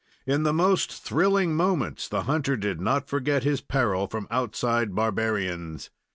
[0.25, 5.91] In the most thrilling moments the hunter did not forget his peril from outside barbarians.